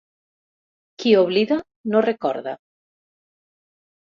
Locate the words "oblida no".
1.19-2.01